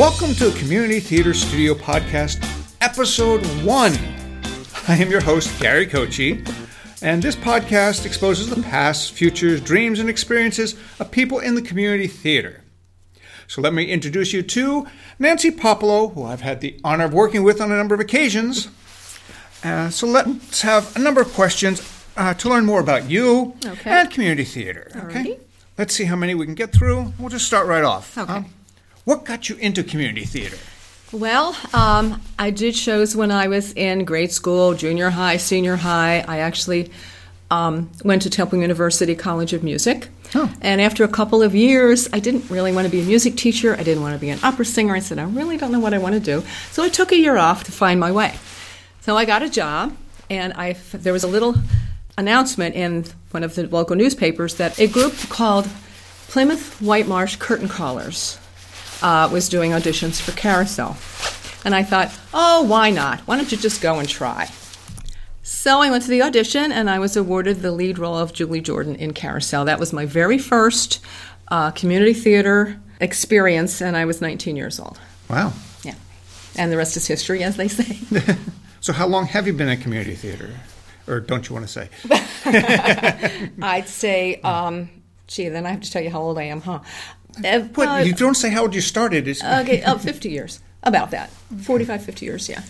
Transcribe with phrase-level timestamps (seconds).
[0.00, 2.42] Welcome to Community Theater Studio Podcast,
[2.80, 3.92] Episode 1.
[4.88, 6.42] I am your host, Gary Kochi,
[7.02, 12.06] and this podcast exposes the past, futures, dreams, and experiences of people in the community
[12.06, 12.62] theater.
[13.46, 14.86] So let me introduce you to
[15.18, 18.68] Nancy Popolo, who I've had the honor of working with on a number of occasions.
[19.62, 21.82] Uh, so let's have a number of questions
[22.16, 23.90] uh, to learn more about you Okay.
[23.90, 24.90] and community theater.
[24.96, 25.24] Okay.
[25.24, 25.40] Alrighty.
[25.76, 27.12] Let's see how many we can get through.
[27.18, 28.16] We'll just start right off.
[28.16, 28.32] Okay.
[28.32, 28.42] Uh,
[29.04, 30.56] what got you into community theater?
[31.12, 36.24] Well, um, I did shows when I was in grade school, junior high, senior high.
[36.26, 36.92] I actually
[37.50, 40.08] um, went to Temple University College of Music.
[40.34, 40.52] Oh.
[40.60, 43.74] And after a couple of years, I didn't really want to be a music teacher.
[43.74, 44.94] I didn't want to be an opera singer.
[44.94, 46.44] I said, I really don't know what I want to do.
[46.70, 48.36] So I took a year off to find my way.
[49.00, 49.96] So I got a job,
[50.28, 51.56] and I there was a little
[52.16, 55.68] announcement in one of the local newspapers that a group called
[56.28, 58.38] Plymouth White Marsh Curtain Callers
[59.02, 60.96] uh, was doing auditions for Carousel.
[61.64, 63.20] And I thought, oh, why not?
[63.20, 64.48] Why don't you just go and try?
[65.42, 68.60] So I went to the audition and I was awarded the lead role of Julie
[68.60, 69.64] Jordan in Carousel.
[69.64, 71.00] That was my very first
[71.48, 74.98] uh, community theater experience, and I was 19 years old.
[75.28, 75.52] Wow.
[75.82, 75.94] Yeah.
[76.56, 77.98] And the rest is history, as they say.
[78.82, 80.48] So, how long have you been in community theater?
[81.06, 81.88] Or don't you want to say?
[83.62, 84.88] I'd say, um,
[85.26, 86.80] gee, then I have to tell you how old I am, huh?
[87.44, 89.26] Uh, What, uh, you don't say how old you started.
[89.28, 90.60] Is, okay, uh, 50 years.
[90.82, 91.30] About that.
[91.62, 92.62] 45, 50 years, yeah.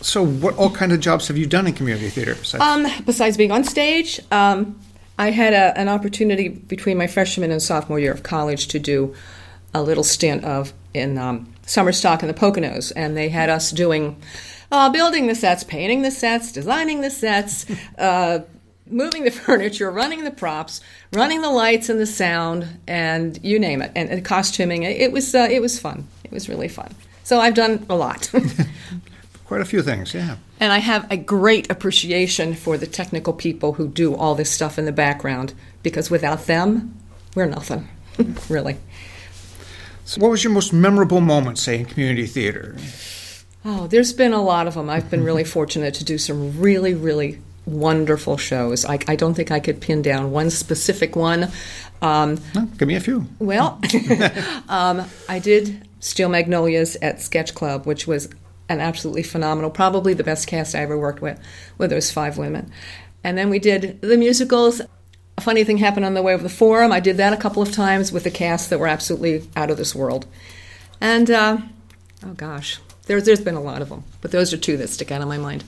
[0.00, 2.34] so, what all kind of jobs have you done in community theater?
[2.36, 2.62] Besides?
[2.62, 4.78] Um, besides being on stage, um,
[5.18, 9.14] I had a, an opportunity between my freshman and sophomore year of college to do
[9.74, 13.70] a little stint of in um, summer stock in the Poconos, and they had us
[13.72, 14.22] doing
[14.70, 17.66] uh, building the sets, painting the sets, designing the sets.
[17.98, 18.40] Uh,
[18.90, 20.80] Moving the furniture, running the props,
[21.12, 24.82] running the lights and the sound, and you name it, and, and costuming.
[24.82, 26.06] It, it was uh, it was fun.
[26.24, 26.94] It was really fun.
[27.24, 28.30] So I've done a lot.
[29.46, 30.36] Quite a few things, yeah.
[30.60, 34.78] And I have a great appreciation for the technical people who do all this stuff
[34.78, 36.94] in the background because without them,
[37.34, 37.88] we're nothing,
[38.48, 38.76] really.
[40.04, 42.76] So, what was your most memorable moment, say, in community theater?
[43.64, 44.88] Oh, there's been a lot of them.
[44.88, 48.84] I've been really fortunate to do some really, really wonderful shows.
[48.84, 51.50] I, I don't think I could pin down one specific one.
[52.00, 53.26] Um, No, give me a few.
[53.38, 53.80] Well,
[54.68, 58.28] um, I did Steel Magnolias at Sketch Club, which was
[58.68, 61.40] an absolutely phenomenal, probably the best cast I ever worked with,
[61.78, 62.70] with those five women.
[63.24, 64.80] And then we did the musicals.
[65.36, 66.92] A funny thing happened on the way of the forum.
[66.92, 69.76] I did that a couple of times with a cast that were absolutely out of
[69.76, 70.26] this world.
[71.00, 71.58] And, uh,
[72.24, 75.10] oh gosh, there's, there's been a lot of them, but those are two that stick
[75.10, 75.64] out in my mind.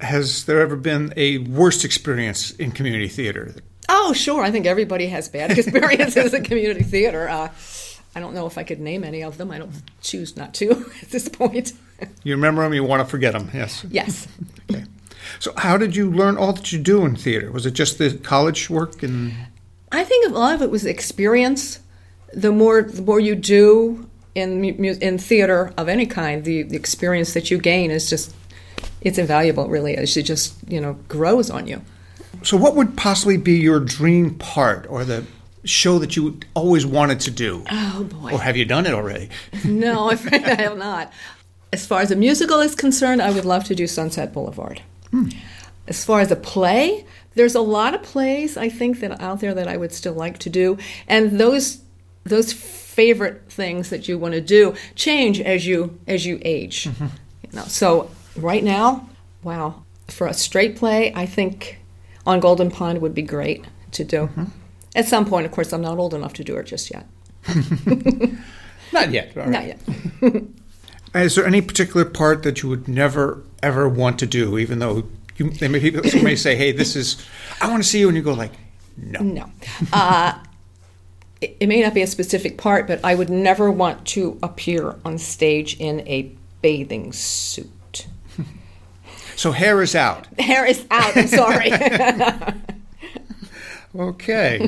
[0.00, 3.54] Has there ever been a worst experience in community theater?
[3.88, 4.42] Oh, sure.
[4.42, 7.28] I think everybody has bad experiences in community theater.
[7.28, 7.48] Uh,
[8.14, 9.50] I don't know if I could name any of them.
[9.50, 9.72] I don't
[10.02, 10.70] choose not to
[11.02, 11.72] at this point.
[12.22, 13.84] You remember them, you want to forget them, yes.
[13.90, 14.28] yes.
[14.70, 14.84] Okay.
[15.40, 17.50] So, how did you learn all that you do in theater?
[17.50, 19.32] Was it just the college work and
[19.90, 21.80] I think a lot of it was experience.
[22.32, 27.34] The more the more you do in in theater of any kind, the, the experience
[27.34, 28.34] that you gain is just
[29.00, 29.68] it's invaluable.
[29.68, 30.16] Really is.
[30.16, 31.82] It just you know grows on you.
[32.42, 35.24] So, what would possibly be your dream part or the
[35.64, 37.64] show that you always wanted to do?
[37.70, 38.32] Oh boy.
[38.32, 39.30] Or have you done it already?
[39.64, 41.12] no, I'm afraid I have not.
[41.72, 44.80] As far as a musical is concerned, I would love to do Sunset Boulevard.
[45.10, 45.28] Hmm.
[45.86, 49.40] As far as a play, there's a lot of plays I think that are out
[49.40, 51.82] there that I would still like to do, and those
[52.24, 56.84] those favorite things that you want to do change as you as you age.
[56.84, 57.06] Mm-hmm.
[57.50, 59.08] You know, so right now,
[59.42, 61.78] wow, for a straight play, I think
[62.26, 64.28] on Golden Pond would be great to do.
[64.94, 67.06] At some point, of course, I'm not old enough to do it just yet.
[68.92, 69.34] Not yet.
[69.36, 69.48] right.
[69.48, 69.78] Not yet.
[71.14, 75.04] Is there any particular part that you would never ever want to do, even though
[75.36, 77.24] you, they may, people may say, "Hey, this is
[77.60, 78.52] I want to see you," and you go like,
[78.96, 79.50] "No." No.
[79.92, 80.38] Uh,
[81.40, 84.96] it, it may not be a specific part, but I would never want to appear
[85.04, 87.70] on stage in a bathing suit.
[89.38, 90.26] So hair is out.
[90.38, 91.16] Hair is out.
[91.16, 91.70] I'm sorry.
[93.96, 94.60] Okay.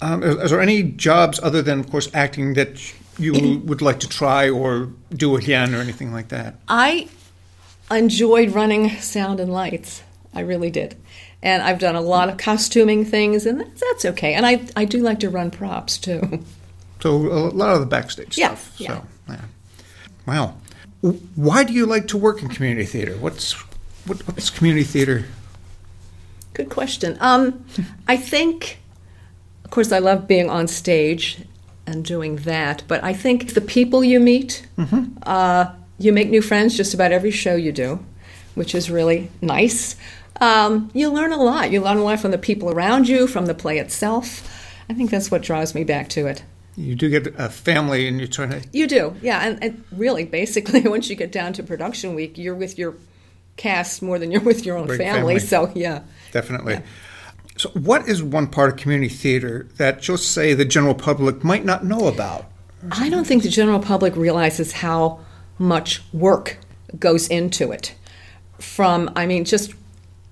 [0.00, 2.80] um, is, there any jobs other than, of course, acting that
[3.18, 6.56] you would like to try or do again or anything like that?
[6.68, 7.08] I
[7.90, 10.02] enjoyed running sound and lights.
[10.32, 10.96] I really did.
[11.42, 14.32] And I've done a lot of costuming things, and that's, that's okay.
[14.34, 16.42] And I, I do like to run props too.
[17.00, 18.80] So a lot of the backstage Yeah, stuff.
[18.80, 18.88] yeah.
[18.88, 19.40] So, yeah.
[20.26, 20.56] Wow.
[21.34, 23.16] Why do you like to work in community theater?
[23.16, 23.52] What's
[24.06, 25.24] what, what's community theater?
[26.54, 27.18] Good question.
[27.20, 27.64] Um,
[28.06, 28.78] I think,
[29.64, 31.44] of course, I love being on stage,
[31.86, 32.82] and doing that.
[32.88, 34.66] But I think the people you meet,
[35.24, 38.04] uh, you make new friends just about every show you do,
[38.54, 39.96] which is really nice.
[40.40, 41.70] Um, you learn a lot.
[41.70, 44.48] You learn a lot from the people around you, from the play itself.
[44.88, 46.44] I think that's what draws me back to it.
[46.76, 48.62] You do get a family, and you're trying to.
[48.72, 49.46] You do, yeah.
[49.46, 52.94] And, and really, basically, once you get down to production week, you're with your
[53.56, 54.98] cast more than you're with your own family.
[54.98, 55.38] family.
[55.38, 56.02] So, yeah.
[56.32, 56.80] Definitely.
[57.56, 61.64] So, what is one part of community theater that, just say, the general public might
[61.64, 62.46] not know about?
[62.90, 65.20] I don't think the general public realizes how
[65.58, 66.58] much work
[66.98, 67.94] goes into it.
[68.58, 69.74] From, I mean, just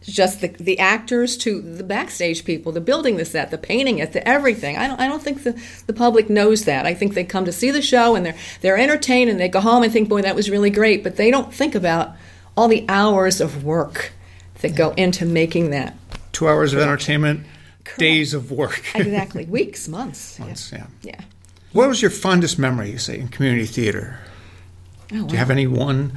[0.03, 4.13] just the, the actors to the backstage people, the building the set, the painting it,
[4.13, 4.77] the everything.
[4.77, 6.87] I don't, I don't think the, the public knows that.
[6.87, 9.61] I think they come to see the show and they're, they're entertained and they go
[9.61, 11.03] home and think, boy, that was really great.
[11.03, 12.13] But they don't think about
[12.57, 14.13] all the hours of work
[14.61, 15.97] that go into making that.
[16.33, 17.47] Two hours of entertainment,
[17.99, 18.83] days of work.
[18.95, 19.45] Exactly.
[19.47, 20.39] Weeks, months.
[20.39, 20.45] Yeah.
[20.47, 20.87] Months, yeah.
[21.03, 21.21] Yeah.
[21.73, 24.19] What was your fondest memory, you say, in community theater?
[25.13, 26.13] Oh, Do you have any one?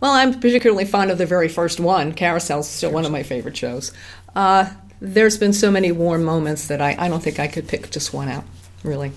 [0.00, 2.12] Well, I'm particularly fond of the very first one.
[2.12, 3.92] Carousel's still one of my favorite shows.
[4.34, 4.70] Uh,
[5.00, 8.12] there's been so many warm moments that I, I don't think I could pick just
[8.12, 8.44] one out,
[8.82, 9.12] really.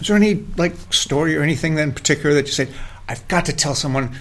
[0.00, 2.68] Is there any like story or anything in particular that you said,
[3.08, 4.16] I've got to tell someone?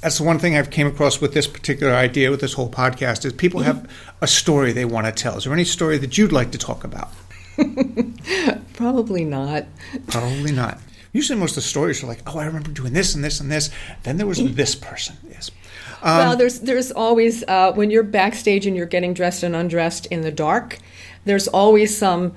[0.00, 3.24] That's the one thing I've came across with this particular idea with this whole podcast
[3.24, 3.88] is people have
[4.20, 5.38] a story they want to tell.
[5.38, 7.10] Is there any story that you'd like to talk about?
[8.74, 9.66] Probably not.
[10.08, 10.78] Probably not.
[11.12, 13.50] Usually, most of the stories are like, "Oh, I remember doing this and this and
[13.50, 13.70] this."
[14.02, 15.16] Then there was this person.
[15.28, 15.50] Yes.
[16.02, 20.06] Um, well, there's there's always uh, when you're backstage and you're getting dressed and undressed
[20.06, 20.78] in the dark.
[21.24, 22.32] There's always some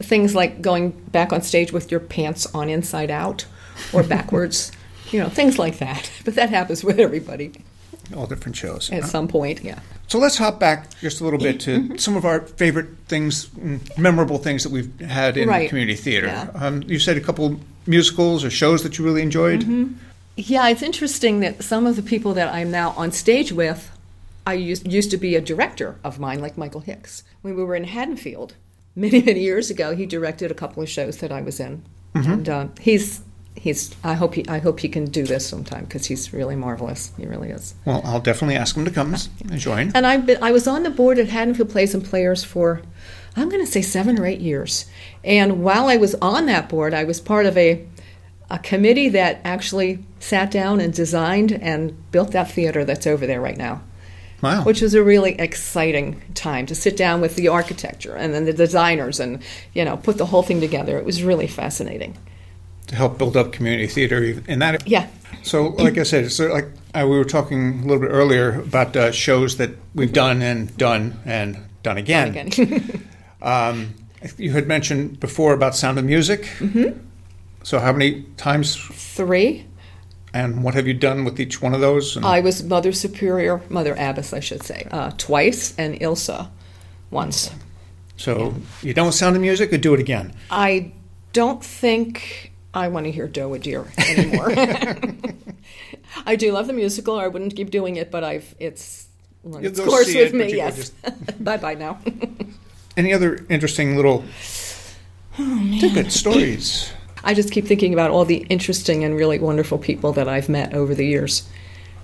[0.00, 3.46] things like going back on stage with your pants on inside out
[3.92, 4.72] or backwards.
[5.10, 6.10] you know, things like that.
[6.24, 7.52] But that happens with everybody
[8.16, 8.90] all different shows.
[8.90, 9.62] at some point.
[9.62, 9.78] Yeah.
[10.08, 13.80] So let's hop back just a little bit to some of our favorite things, mm,
[13.98, 15.68] memorable things that we've had in Right.
[15.68, 16.26] community theater.
[16.26, 16.50] Yeah.
[16.54, 19.60] Um, you said a couple musicals or shows that you really enjoyed.
[19.60, 19.92] Mm-hmm.
[20.36, 23.90] Yeah, it's interesting that some of the people that I'm now on stage with,
[24.46, 27.22] I used, used to be a director of mine, like Michael Hicks.
[27.42, 28.54] When we were in Haddonfield
[28.96, 31.82] many, many years ago, he directed a couple of shows that I was in,
[32.14, 33.20] and uh, he's
[33.56, 33.94] he's.
[34.04, 37.12] I hope he I hope he can do this sometime because he's really marvelous.
[37.16, 37.74] He really is.
[37.84, 39.92] Well, I'll definitely ask him to come and join.
[39.94, 42.82] And I've been, I was on the board at Haddonfield Plays and Players for,
[43.36, 44.86] I'm going to say seven or eight years.
[45.22, 47.86] And while I was on that board, I was part of a,
[48.50, 53.40] a committee that actually sat down and designed and built that theater that's over there
[53.40, 53.82] right now,
[54.42, 54.64] Wow.
[54.64, 58.52] which was a really exciting time to sit down with the architecture and then the
[58.52, 59.42] designers and,
[59.72, 60.98] you know, put the whole thing together.
[60.98, 62.16] It was really fascinating.
[62.88, 64.86] To help build up community theater in that.
[64.86, 65.08] Yeah.
[65.42, 68.96] So, like I said, so like uh, we were talking a little bit earlier about
[68.96, 72.36] uh, shows that we've done and done and done again.
[72.36, 73.08] Again.
[73.42, 73.94] Um,
[74.38, 76.44] you had mentioned before about Sound of Music.
[76.58, 76.98] Mm-hmm.
[77.62, 79.66] So, how many times Three.
[80.32, 82.16] and what have you done with each one of those?
[82.16, 86.50] And I was Mother Superior, Mother Abbess, I should say, uh, twice, and Elsa
[87.10, 87.50] once.
[88.16, 90.32] so, you done with Sound of Music, or do it again?
[90.50, 90.92] I
[91.34, 94.52] don't think I want to hear Doe a Deer anymore.
[96.26, 97.18] I do love the musical.
[97.18, 99.06] I wouldn't keep doing it, but I've it's
[99.42, 100.54] run its course with it, me.
[100.56, 100.90] Yes.
[101.40, 101.98] bye bye now.
[102.96, 104.24] Any other interesting little
[105.38, 106.92] Oh, tidbit stories?
[107.24, 110.74] I just keep thinking about all the interesting and really wonderful people that I've met
[110.74, 111.48] over the years.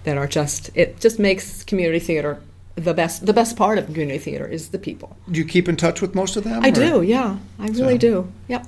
[0.05, 2.43] That are just it just makes community theater
[2.75, 3.27] the best.
[3.27, 5.17] The best part of community theater is the people.
[5.31, 6.65] Do you keep in touch with most of them?
[6.65, 8.33] I or- do, yeah, I really So- do.
[8.49, 8.67] Yep.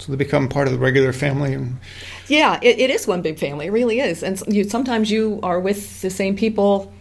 [0.00, 1.54] So they become part of the regular family.
[1.54, 1.78] And,
[2.28, 3.66] Yeah, it, it is one big family.
[3.66, 4.22] It really is.
[4.22, 6.92] And you, sometimes you are with the same people,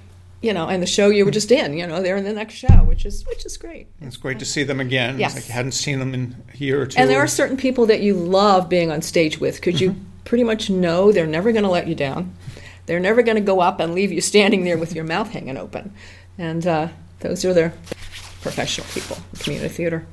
[0.42, 2.56] you know, and the show you were just in, you know, they're in the next
[2.56, 3.88] show, which is which is great.
[4.02, 5.18] it's great to see them again.
[5.18, 5.36] Yes.
[5.36, 7.00] It's like you hadn't seen them in a year or two.
[7.00, 10.44] And there are certain people that you love being on stage with because you pretty
[10.44, 12.34] much know they're never going to let you down.
[12.86, 15.58] They're never going to go up and leave you standing there with your mouth hanging
[15.58, 15.94] open.
[16.38, 16.88] And uh,
[17.20, 17.72] those are the
[18.42, 20.06] professional people in community theater.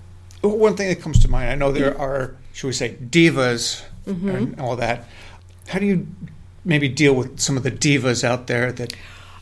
[0.43, 4.29] One thing that comes to mind, I know there are, should we say, divas Mm-hmm.
[4.29, 5.05] and all that.
[5.69, 6.07] How do you
[6.65, 8.93] maybe deal with some of the divas out there that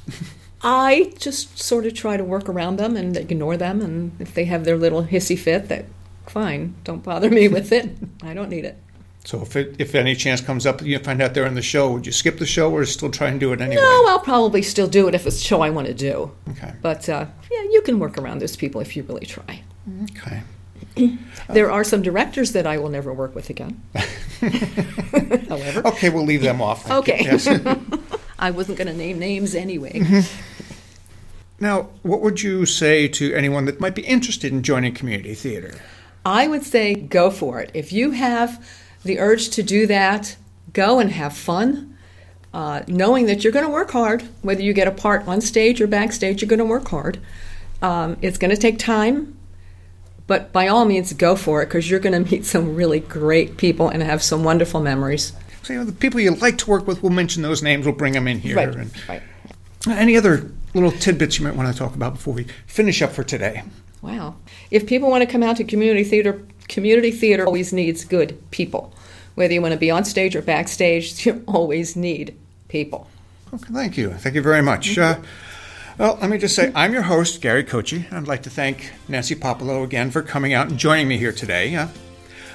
[0.63, 3.83] I just sort of try to work around them and ignore them.
[3.83, 5.85] And if they have their little hissy fit, that
[6.27, 7.91] fine, don't bother me with it.
[8.23, 8.79] I don't need it.
[9.27, 11.61] so if it, if any chance comes up that you find out they're in the
[11.63, 13.83] show, would you skip the show or still try and do it anyway?
[13.83, 16.31] No, I'll probably still do it if it's a show I want to do.
[16.53, 16.73] Okay.
[16.81, 19.63] But uh, yeah, you can work around those people if you really try.
[20.13, 20.43] Okay.
[21.49, 23.83] There are some directors that I will never work with again.
[25.49, 26.91] However, Okay, we'll leave them off.
[26.91, 27.21] Okay.
[27.23, 27.47] Yes.
[28.39, 30.25] I wasn't going to name names anyway.
[31.61, 35.75] Now, what would you say to anyone that might be interested in joining community theater?
[36.25, 37.71] I would say go for it.
[37.75, 38.67] If you have
[39.05, 40.37] the urge to do that,
[40.73, 41.97] go and have fun,
[42.53, 44.23] uh, knowing that you're going to work hard.
[44.43, 47.21] Whether you get a part on stage or backstage, you're going to work hard.
[47.83, 49.37] Um, it's going to take time,
[50.27, 53.57] but by all means, go for it because you're going to meet some really great
[53.57, 55.33] people and have some wonderful memories.
[55.63, 57.87] So, you know, the people you like to work with, we'll mention those names.
[57.87, 58.57] We'll bring them in here.
[58.57, 59.23] Right, And right.
[59.87, 63.23] Any other little tidbits you might want to talk about before we finish up for
[63.23, 63.63] today?
[64.01, 64.37] Wow.
[64.71, 68.95] If people want to come out to community theater, community theater always needs good people.
[69.35, 72.37] Whether you want to be on stage or backstage, you always need
[72.69, 73.09] people.
[73.53, 74.11] Okay, thank you.
[74.11, 74.99] Thank you very much.
[74.99, 75.19] Uh,
[75.99, 78.07] well, let me just say, I'm your host, Gary Kochi.
[78.11, 81.75] I'd like to thank Nancy Popolo again for coming out and joining me here today.
[81.77, 81.89] Uh,